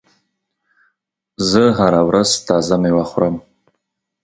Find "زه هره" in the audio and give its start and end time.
1.49-2.01